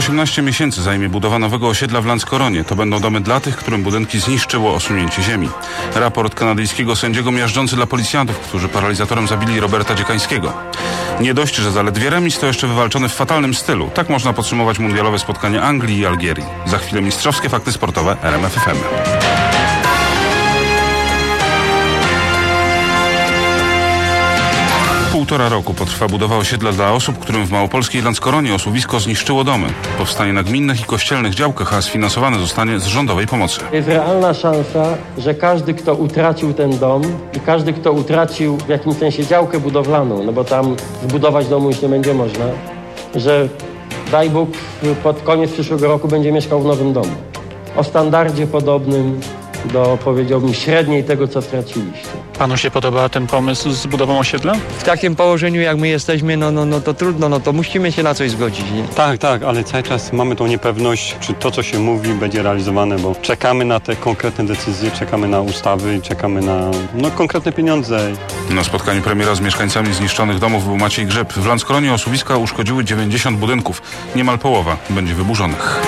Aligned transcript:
18 0.00 0.42
miesięcy 0.42 0.82
zajmie 0.82 1.08
budowa 1.08 1.38
nowego 1.38 1.68
osiedla 1.68 2.00
w 2.00 2.06
Lanskoronie. 2.06 2.64
To 2.64 2.76
będą 2.76 3.00
domy 3.00 3.20
dla 3.20 3.40
tych, 3.40 3.56
którym 3.56 3.82
budynki 3.82 4.20
zniszczyło 4.20 4.74
osunięcie 4.74 5.22
ziemi. 5.22 5.48
Raport 5.94 6.34
kanadyjskiego 6.34 6.96
sędziego 6.96 7.32
miażdżący 7.32 7.76
dla 7.76 7.86
policjantów, 7.86 8.38
którzy 8.38 8.68
paralizatorem 8.68 9.28
zabili 9.28 9.60
Roberta 9.60 9.94
Dziekańskiego. 9.94 10.52
Nie 11.20 11.34
dość, 11.34 11.56
że 11.56 11.70
zaledwie 11.70 12.10
remis, 12.10 12.38
to 12.38 12.46
jeszcze 12.46 12.66
wywalczony 12.66 13.08
w 13.08 13.14
fatalnym 13.14 13.54
stylu. 13.54 13.90
Tak 13.94 14.08
można 14.08 14.32
podsumować 14.32 14.78
mundialowe 14.78 15.18
spotkanie 15.18 15.62
Anglii 15.62 15.98
i 15.98 16.06
Algierii. 16.06 16.44
Za 16.66 16.78
chwilę 16.78 17.02
mistrzowskie 17.02 17.48
fakty 17.48 17.72
sportowe 17.72 18.16
RMF 18.22 18.56
Półtora 25.30 25.48
roku 25.48 25.74
potrwa 25.74 26.08
budowa 26.08 26.36
osiedla 26.36 26.72
dla 26.72 26.92
osób, 26.92 27.18
którym 27.18 27.46
w 27.46 27.50
małopolskiej 27.50 28.02
Landskoronie 28.02 28.54
osuwisko 28.54 29.00
zniszczyło 29.00 29.44
domy. 29.44 29.66
Powstanie 29.98 30.32
na 30.32 30.42
gminnych 30.42 30.80
i 30.80 30.84
kościelnych 30.84 31.34
działkach, 31.34 31.74
a 31.74 31.82
sfinansowane 31.82 32.38
zostanie 32.38 32.80
z 32.80 32.86
rządowej 32.86 33.26
pomocy. 33.26 33.60
Jest 33.72 33.88
realna 33.88 34.34
szansa, 34.34 34.84
że 35.18 35.34
każdy, 35.34 35.74
kto 35.74 35.94
utracił 35.94 36.54
ten 36.54 36.78
dom 36.78 37.02
i 37.36 37.40
każdy, 37.40 37.72
kto 37.72 37.92
utracił 37.92 38.56
w 38.56 38.68
jakimś 38.68 38.96
sensie 38.96 39.26
działkę 39.26 39.60
budowlaną, 39.60 40.24
no 40.24 40.32
bo 40.32 40.44
tam 40.44 40.76
zbudować 41.02 41.48
domu 41.48 41.68
już 41.68 41.82
nie 41.82 41.88
będzie 41.88 42.14
można, 42.14 42.44
że 43.14 43.48
daj 44.10 44.30
Bóg 44.30 44.50
pod 45.02 45.22
koniec 45.22 45.52
przyszłego 45.52 45.88
roku 45.88 46.08
będzie 46.08 46.32
mieszkał 46.32 46.60
w 46.62 46.64
nowym 46.64 46.92
domu. 46.92 47.12
O 47.76 47.84
standardzie 47.84 48.46
podobnym 48.46 49.20
do, 49.64 49.98
powiedziałbym, 50.04 50.54
średniej 50.54 51.04
tego, 51.04 51.28
co 51.28 51.42
straciliście. 51.42 52.08
Panu 52.38 52.56
się 52.56 52.70
podoba 52.70 53.08
ten 53.08 53.26
pomysł 53.26 53.70
z 53.70 53.86
budową 53.86 54.18
osiedla? 54.18 54.54
w 54.78 54.82
takim 54.82 55.16
położeniu, 55.16 55.60
jak 55.60 55.76
my 55.76 55.88
jesteśmy, 55.88 56.36
no, 56.36 56.50
no, 56.50 56.66
no 56.66 56.80
to 56.80 56.94
trudno, 56.94 57.28
no 57.28 57.40
to 57.40 57.52
musimy 57.52 57.92
się 57.92 58.02
na 58.02 58.14
coś 58.14 58.30
zgodzić. 58.30 58.70
Nie? 58.70 58.82
Tak, 58.84 59.18
tak, 59.18 59.42
ale 59.42 59.64
cały 59.64 59.82
czas 59.82 60.12
mamy 60.12 60.36
tą 60.36 60.46
niepewność, 60.46 61.16
czy 61.20 61.34
to, 61.34 61.50
co 61.50 61.62
się 61.62 61.78
mówi, 61.78 62.14
będzie 62.14 62.42
realizowane, 62.42 62.98
bo 62.98 63.14
czekamy 63.14 63.64
na 63.64 63.80
te 63.80 63.96
konkretne 63.96 64.46
decyzje, 64.46 64.90
czekamy 64.90 65.28
na 65.28 65.40
ustawy, 65.40 66.00
czekamy 66.02 66.40
na 66.40 66.70
no, 66.94 67.10
konkretne 67.10 67.52
pieniądze. 67.52 68.12
Na 68.50 68.64
spotkaniu 68.64 69.02
premiera 69.02 69.34
z 69.34 69.40
mieszkańcami 69.40 69.94
zniszczonych 69.94 70.38
domów 70.38 70.64
był 70.64 70.76
Maciej 70.76 71.06
Grzeb. 71.06 71.32
W 71.32 71.46
Landskoronie 71.46 71.94
osuwiska 71.94 72.36
uszkodziły 72.36 72.84
90 72.84 73.38
budynków. 73.38 73.82
Niemal 74.16 74.38
połowa 74.38 74.76
będzie 74.90 75.14
wyburzonych. 75.14 75.80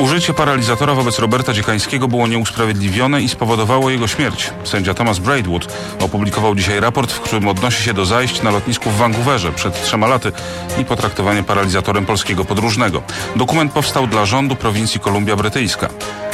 Użycie 0.00 0.34
paralizatora 0.34 0.94
wobec 0.94 1.18
Roberta 1.18 1.52
Dziekańskiego 1.52 2.08
było 2.08 2.26
nieusprawiedliwione 2.26 3.22
i 3.22 3.28
spowodowało 3.28 3.90
jego 3.90 4.06
śmierć. 4.06 4.50
Sędzia 4.64 4.94
Thomas 4.94 5.18
Braidwood 5.18 5.72
opublikował 6.00 6.54
dzisiaj 6.54 6.80
raport, 6.80 7.12
w 7.12 7.20
którym 7.20 7.48
odnosi 7.48 7.82
się 7.82 7.94
do 7.94 8.06
zajść 8.06 8.42
na 8.42 8.50
lotnisku 8.50 8.90
w 8.90 8.96
Vancouverze 8.96 9.52
przed 9.52 9.82
trzema 9.82 10.06
laty 10.06 10.32
i 10.78 10.84
potraktowanie 10.84 11.42
paralizatorem 11.42 12.06
polskiego 12.06 12.44
podróżnego. 12.44 13.02
Dokument 13.36 13.72
powstał 13.72 14.06
dla 14.06 14.26
rządu 14.26 14.56
prowincji 14.56 15.00
Kolumbia 15.00 15.36
Brytyjska. 15.36 15.88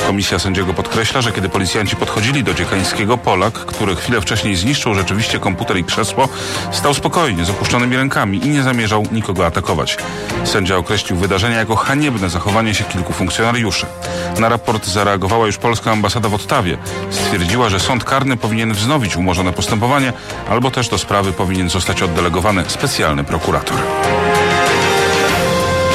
Komisja 0.06 0.38
sędziego 0.38 0.74
podkreśla, 0.74 1.20
że 1.20 1.32
kiedy 1.32 1.48
policjanci 1.48 1.96
podchodzili 1.96 2.44
do 2.44 2.54
Dziekańskiego, 2.54 3.18
Polak, 3.18 3.52
który 3.52 3.96
chwilę 3.96 4.20
wcześniej 4.20 4.56
zniszczył 4.56 4.94
rzeczywiście 4.94 5.38
komputer 5.38 5.76
i 5.76 5.84
krzesło, 5.84 6.28
stał 6.72 6.94
spokojnie, 6.94 7.44
z 7.44 7.50
opuszczonymi 7.50 7.96
rękami 7.96 8.46
i 8.46 8.48
nie 8.48 8.62
zamierzał 8.62 9.06
nikogo 9.12 9.46
atakować. 9.46 9.96
Sędzia 10.44 10.76
określił 10.76 11.18
wydarzenia 11.18 11.56
jako 11.56 11.76
haniebne 11.76 12.30
zachowanie 12.30 12.74
się 12.74 12.84
kilku 12.84 13.12
funkcjonariuszy. 13.12 13.86
Na 14.38 14.48
raport 14.48 14.86
zareagowała 14.86 15.46
już 15.46 15.58
polska 15.58 15.90
ambasada 15.90 16.28
w 16.28 16.34
Ottawie. 16.34 16.78
Stwierdziła, 17.10 17.68
że 17.68 17.80
sąd 17.80 18.04
karny 18.04 18.36
powinien 18.36 18.72
wznowić 18.72 19.16
umorzone 19.16 19.52
postępowanie, 19.52 20.12
albo 20.50 20.70
też 20.70 20.88
do 20.88 20.98
sprawy 20.98 21.32
powinien 21.32 21.70
zostać 21.70 22.02
oddelegowany 22.02 22.64
specjalny 22.68 23.24
prokurator. 23.24 23.76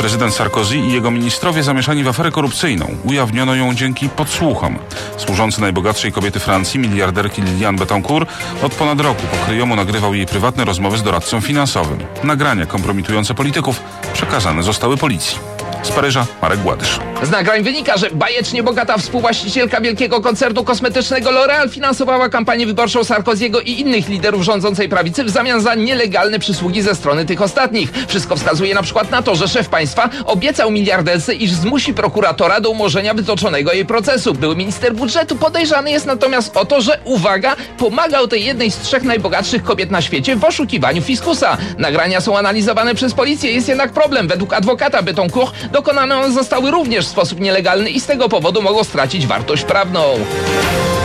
Prezydent 0.07 0.33
Sarkozy 0.33 0.77
i 0.77 0.91
jego 0.91 1.11
ministrowie 1.11 1.63
zamieszani 1.63 2.03
w 2.03 2.07
aferę 2.07 2.31
korupcyjną. 2.31 2.87
Ujawniono 3.03 3.55
ją 3.55 3.75
dzięki 3.75 4.09
podsłuchom. 4.09 4.79
Służący 5.17 5.61
najbogatszej 5.61 6.11
kobiety 6.11 6.39
Francji, 6.39 6.79
miliarderki 6.79 7.41
Liliane 7.41 7.77
Betancourt, 7.77 8.29
od 8.63 8.75
ponad 8.75 8.99
roku 8.99 9.21
pokryjomu 9.27 9.75
nagrywał 9.75 10.13
jej 10.13 10.25
prywatne 10.25 10.65
rozmowy 10.65 10.97
z 10.97 11.03
doradcą 11.03 11.41
finansowym. 11.41 11.99
Nagrania 12.23 12.65
kompromitujące 12.65 13.33
polityków 13.33 13.81
przekazane 14.13 14.63
zostały 14.63 14.97
policji. 14.97 15.39
Z 15.83 15.91
Paryża 15.91 16.25
Marek 16.41 16.59
Gładysz. 16.59 16.99
Z 17.23 17.29
nagrań 17.29 17.63
wynika, 17.63 17.97
że 17.97 18.09
bajecznie 18.11 18.63
bogata 18.63 18.97
współwłaścicielka 18.97 19.81
wielkiego 19.81 20.21
koncernu 20.21 20.63
kosmetycznego 20.63 21.29
L'Oréal 21.29 21.69
finansowała 21.69 22.29
kampanię 22.29 22.65
wyborczą 22.67 23.03
Sarkoziego 23.03 23.61
i 23.61 23.71
innych 23.71 24.09
liderów 24.09 24.43
rządzącej 24.43 24.89
prawicy 24.89 25.23
w 25.23 25.29
zamian 25.29 25.61
za 25.61 25.75
nielegalne 25.75 26.39
przysługi 26.39 26.81
ze 26.81 26.95
strony 26.95 27.25
tych 27.25 27.41
ostatnich. 27.41 27.91
Wszystko 28.07 28.35
wskazuje 28.35 28.75
na 28.75 28.83
przykład 28.83 29.11
na 29.11 29.21
to, 29.21 29.35
że 29.35 29.47
szef 29.47 29.69
państwa 29.69 30.09
obiecał 30.25 30.71
miliarderce, 30.71 31.33
iż 31.33 31.51
zmusi 31.51 31.93
prokuratora 31.93 32.61
do 32.61 32.69
umorzenia 32.69 33.13
wytoczonego 33.13 33.73
jej 33.73 33.85
procesu. 33.85 34.33
Były 34.33 34.55
minister 34.55 34.95
budżetu 34.95 35.35
podejrzany 35.35 35.91
jest 35.91 36.05
natomiast 36.05 36.57
o 36.57 36.65
to, 36.65 36.81
że 36.81 36.99
uwaga, 37.03 37.55
pomagał 37.77 38.27
tej 38.27 38.45
jednej 38.45 38.71
z 38.71 38.77
trzech 38.77 39.03
najbogatszych 39.03 39.63
kobiet 39.63 39.91
na 39.91 40.01
świecie 40.01 40.35
w 40.35 40.43
oszukiwaniu 40.43 41.01
fiskusa. 41.01 41.57
Nagrania 41.77 42.21
są 42.21 42.37
analizowane 42.37 42.95
przez 42.95 43.13
policję, 43.13 43.51
jest 43.51 43.67
jednak 43.69 43.91
problem. 43.91 44.27
Według 44.27 44.53
adwokata 44.53 45.01
Betoncourt 45.01 45.53
dokonane 45.71 46.17
one 46.17 46.31
zostały 46.31 46.71
również 46.71 47.05
w 47.05 47.09
sposób 47.09 47.39
nielegalny 47.39 47.89
i 47.89 47.99
z 47.99 48.05
tego 48.05 48.29
powodu 48.29 48.61
mogą 48.61 48.83
stracić 48.83 49.27
wartość 49.27 49.63
prawną. 49.63 50.03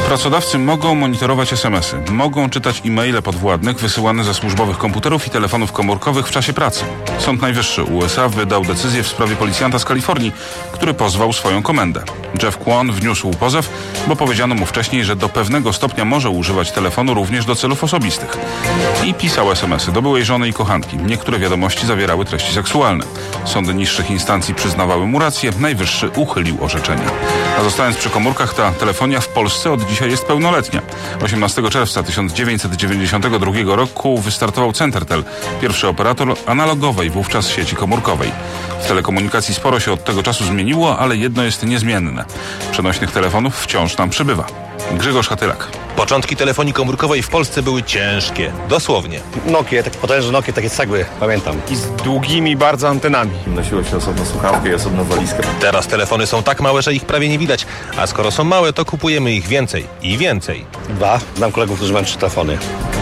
Pracodawcy 0.06 0.58
mogą 0.58 0.94
monitorować 0.94 1.52
SMS-y, 1.52 2.12
mogą 2.12 2.50
czytać 2.50 2.82
e-maile 2.86 3.22
podwładnych 3.22 3.78
wysyłane 3.78 4.24
ze 4.24 4.34
służbowych 4.34 4.78
komputerów 4.78 5.26
i 5.26 5.30
telefonów 5.30 5.72
komórkowych 5.72 6.28
w 6.28 6.30
czasie 6.30 6.52
pracy. 6.52 6.84
Sąd 7.24 7.42
Najwyższy 7.42 7.82
USA 7.84 8.28
wydał 8.28 8.64
decyzję 8.64 9.02
w 9.02 9.08
sprawie 9.08 9.36
policjanta 9.36 9.78
z 9.78 9.84
Kalifornii, 9.84 10.32
który 10.72 10.94
pozwał 10.94 11.32
swoją 11.32 11.62
komendę. 11.62 12.02
Jeff 12.42 12.58
Kwon 12.58 12.92
wniósł 12.92 13.30
pozew, 13.30 13.70
bo 14.06 14.16
powiedziano 14.16 14.54
mu 14.54 14.66
wcześniej, 14.66 15.04
że 15.04 15.16
do 15.16 15.28
pewnego 15.28 15.72
stopnia 15.72 16.04
może 16.04 16.30
używać 16.30 16.72
telefonu 16.72 17.14
również 17.14 17.44
do 17.44 17.54
celów 17.54 17.84
osobistych. 17.84 18.36
I 19.04 19.14
pisał 19.14 19.52
SMS-y 19.52 19.92
do 19.92 20.02
byłej 20.02 20.24
żony 20.24 20.48
i 20.48 20.52
kochanki. 20.52 20.96
Niektóre 20.96 21.38
wiadomości 21.38 21.86
zawierały 21.86 22.24
treści 22.24 22.52
seksualne. 22.52 23.04
Sądy 23.44 23.74
niższych 23.74 24.10
instancji 24.10 24.54
przyznawały 24.54 25.06
mu 25.06 25.18
rację, 25.18 25.50
Najwyższy 25.60 26.10
uchylił 26.16 26.64
orzeczenia. 26.64 27.10
A 27.58 27.62
zostając 27.62 27.96
przy 27.96 28.10
komórkach, 28.10 28.54
ta 28.54 28.72
telefonia 28.72 29.20
w 29.20 29.28
Polsce 29.28 29.72
od 29.72 29.86
dzisiaj 29.86 30.10
jest 30.10 30.24
pełnoletnia. 30.24 30.82
18 31.24 31.62
czerwca 31.70 32.02
1992 32.02 33.76
roku 33.76 34.18
wystartował 34.18 34.72
Centertel, 34.72 35.24
pierwszy 35.60 35.88
operator 35.88 36.34
analogowej 36.46 37.11
wówczas 37.12 37.48
sieci 37.48 37.76
komórkowej. 37.76 38.32
W 38.80 38.86
telekomunikacji 38.88 39.54
sporo 39.54 39.80
się 39.80 39.92
od 39.92 40.04
tego 40.04 40.22
czasu 40.22 40.44
zmieniło, 40.44 40.98
ale 40.98 41.16
jedno 41.16 41.42
jest 41.42 41.66
niezmienne. 41.66 42.24
Przenośnych 42.72 43.10
telefonów 43.10 43.60
wciąż 43.60 43.96
nam 43.96 44.10
przybywa. 44.10 44.71
Grzegorz 44.90 45.28
Hatylak. 45.28 45.68
Początki 45.96 46.36
telefonii 46.36 46.72
komórkowej 46.72 47.22
w 47.22 47.28
Polsce 47.28 47.62
były 47.62 47.82
ciężkie. 47.82 48.52
Dosłownie. 48.68 49.20
Nokie, 49.46 49.82
tak 49.82 49.92
potężne 49.92 50.32
Nokie, 50.32 50.52
takie 50.52 50.70
cegły, 50.70 51.04
pamiętam. 51.20 51.60
i 51.70 51.76
z 51.76 51.86
długimi 51.90 52.56
bardzo 52.56 52.88
antenami. 52.88 53.30
Nosiło 53.46 53.84
się 53.84 53.96
osobno 53.96 54.26
słuchawkę 54.26 54.68
i 54.70 54.74
osobno 54.74 55.04
walizkę. 55.04 55.42
Teraz 55.60 55.86
telefony 55.86 56.26
są 56.26 56.42
tak 56.42 56.60
małe, 56.60 56.82
że 56.82 56.94
ich 56.94 57.04
prawie 57.04 57.28
nie 57.28 57.38
widać. 57.38 57.66
A 57.98 58.06
skoro 58.06 58.30
są 58.30 58.44
małe, 58.44 58.72
to 58.72 58.84
kupujemy 58.84 59.32
ich 59.32 59.46
więcej 59.46 59.84
i 60.02 60.18
więcej. 60.18 60.64
Dwa. 60.88 61.20
Znam 61.36 61.52
kolegów, 61.52 61.76
którzy 61.76 61.92
mają 61.92 62.04
trzy 62.04 62.18
telefony. 62.18 62.58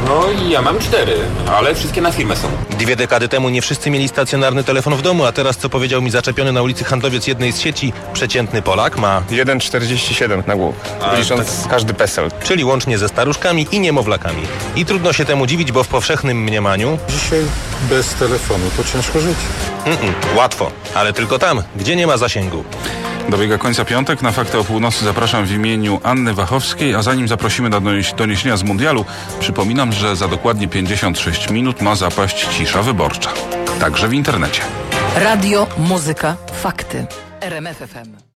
No 0.06 0.24
i 0.42 0.50
ja 0.50 0.62
mam 0.62 0.78
cztery, 0.78 1.14
ale 1.56 1.74
wszystkie 1.74 2.00
na 2.00 2.12
firmę 2.12 2.36
są. 2.36 2.48
Dwie 2.78 2.96
dekady 2.96 3.28
temu 3.28 3.48
nie 3.48 3.62
wszyscy 3.62 3.90
mieli 3.90 4.08
stacjonarny 4.08 4.64
telefon 4.64 4.94
w 4.96 5.02
domu, 5.02 5.24
a 5.24 5.32
teraz, 5.32 5.56
co 5.56 5.68
powiedział 5.68 6.02
mi 6.02 6.10
zaczepiony 6.10 6.52
na 6.52 6.62
ulicy 6.62 6.84
handlowiec 6.84 7.26
jednej 7.26 7.52
z 7.52 7.60
sieci, 7.60 7.92
przeciętny 8.12 8.62
Polak 8.62 8.98
ma, 8.98 9.22
1,47 9.30 10.46
na 10.46 10.56
głowę, 10.56 10.78
licząc 11.18 11.66
każdy 11.70 11.94
PESEL. 11.94 12.30
czyli 12.44 12.64
łącznie 12.64 12.98
ze 12.98 13.08
staruszkami 13.08 13.66
i 13.72 13.80
niemowlakami. 13.80 14.42
I 14.76 14.84
trudno 14.84 15.12
się 15.12 15.24
temu 15.24 15.46
dziwić, 15.46 15.72
bo 15.72 15.84
w 15.84 15.88
powszechnym 15.88 16.42
mniemaniu 16.42 16.98
Dzisiaj 17.08 17.40
bez 17.90 18.14
telefonu 18.14 18.64
to 18.76 18.84
ciężko 18.84 19.20
żyć. 19.20 19.36
mm-mm, 19.84 20.36
łatwo, 20.36 20.70
ale 20.94 21.12
tylko 21.12 21.38
tam, 21.38 21.62
gdzie 21.76 21.96
nie 21.96 22.06
ma 22.06 22.16
zasięgu. 22.16 22.64
Dobiega 23.28 23.58
końca 23.58 23.84
piątek. 23.84 24.22
Na 24.22 24.32
fakty 24.32 24.58
o 24.58 24.64
północy 24.64 25.04
zapraszam 25.04 25.44
w 25.44 25.52
imieniu 25.52 26.00
Anny 26.02 26.34
Wachowskiej, 26.34 26.94
a 26.94 27.02
zanim 27.02 27.28
zaprosimy 27.28 27.68
na 27.68 27.80
donieś- 27.80 28.14
doniesienia 28.14 28.56
z 28.56 28.62
mundialu, 28.62 29.04
przypominam, 29.40 29.92
że 29.92 30.16
za 30.16 30.28
dokładnie 30.28 30.68
56 30.68 31.50
minut 31.50 31.82
ma 31.82 31.94
zapaść 31.94 32.46
cisza 32.56 32.82
wyborcza. 32.82 33.30
Także 33.80 34.08
w 34.08 34.12
internecie. 34.12 34.62
Radio, 35.16 35.66
muzyka, 35.78 36.36
fakty. 36.62 37.06
RMF 37.40 37.76
FM. 37.78 38.29